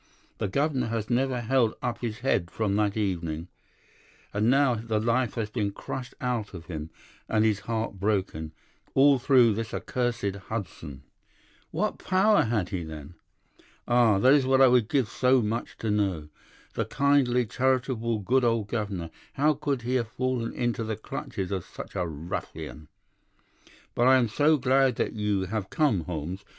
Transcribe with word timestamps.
The 0.39 0.47
governor 0.47 0.87
has 0.87 1.11
never 1.11 1.41
held 1.41 1.75
up 1.83 1.99
his 2.01 2.17
head 2.21 2.49
from 2.49 2.75
that 2.77 2.97
evening, 2.97 3.49
and 4.33 4.49
now 4.49 4.73
the 4.73 4.99
life 4.99 5.35
has 5.35 5.51
been 5.51 5.69
crushed 5.71 6.15
out 6.19 6.55
of 6.55 6.65
him 6.65 6.89
and 7.29 7.45
his 7.45 7.59
heart 7.59 7.99
broken, 7.99 8.51
all 8.95 9.19
through 9.19 9.53
this 9.53 9.75
accursed 9.75 10.37
Hudson.' 10.47 11.03
"'What 11.69 11.99
power 11.99 12.45
had 12.45 12.69
he, 12.69 12.83
then?' 12.83 13.13
"'Ah, 13.87 14.17
that 14.17 14.33
is 14.33 14.47
what 14.47 14.59
I 14.59 14.67
would 14.67 14.89
give 14.89 15.07
so 15.07 15.39
much 15.43 15.77
to 15.77 15.91
know. 15.91 16.29
The 16.73 16.85
kindly, 16.85 17.45
charitable, 17.45 18.21
good 18.21 18.43
old 18.43 18.69
governor—how 18.69 19.53
could 19.53 19.83
he 19.83 19.93
have 20.01 20.07
fallen 20.07 20.51
into 20.55 20.83
the 20.83 20.95
clutches 20.97 21.51
of 21.51 21.63
such 21.63 21.95
a 21.95 22.07
ruffian! 22.07 22.87
But 23.93 24.07
I 24.07 24.15
am 24.17 24.29
so 24.29 24.57
glad 24.57 24.95
that 24.95 25.13
you 25.13 25.41
have 25.41 25.69
come, 25.69 26.05
Holmes. 26.05 26.43